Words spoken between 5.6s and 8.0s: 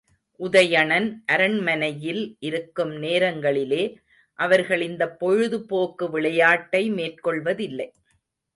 போக்கு விளையாட்டை மேற்கொள்வதில்லை.